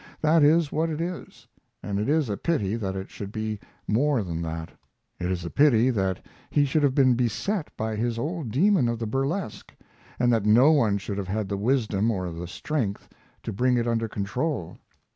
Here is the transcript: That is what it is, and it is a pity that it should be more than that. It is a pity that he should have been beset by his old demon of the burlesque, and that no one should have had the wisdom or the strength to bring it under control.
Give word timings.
That 0.21 0.41
is 0.41 0.71
what 0.71 0.89
it 0.89 0.99
is, 0.99 1.47
and 1.83 1.99
it 1.99 2.09
is 2.09 2.27
a 2.27 2.35
pity 2.35 2.75
that 2.75 2.95
it 2.95 3.11
should 3.11 3.31
be 3.31 3.59
more 3.87 4.23
than 4.23 4.41
that. 4.41 4.71
It 5.19 5.29
is 5.29 5.45
a 5.45 5.51
pity 5.51 5.91
that 5.91 6.25
he 6.49 6.65
should 6.65 6.81
have 6.81 6.95
been 6.95 7.13
beset 7.13 7.69
by 7.77 7.95
his 7.95 8.17
old 8.17 8.49
demon 8.49 8.89
of 8.89 8.97
the 8.97 9.05
burlesque, 9.05 9.75
and 10.17 10.33
that 10.33 10.43
no 10.43 10.71
one 10.71 10.97
should 10.97 11.19
have 11.19 11.27
had 11.27 11.47
the 11.49 11.55
wisdom 11.55 12.09
or 12.09 12.31
the 12.31 12.47
strength 12.47 13.09
to 13.43 13.53
bring 13.53 13.77
it 13.77 13.87
under 13.87 14.07
control. 14.07 14.79